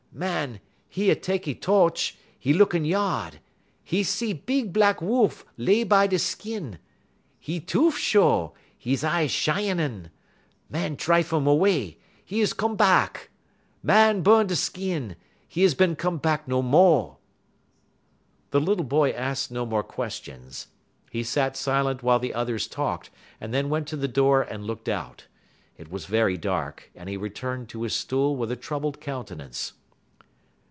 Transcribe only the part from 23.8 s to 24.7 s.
to the door and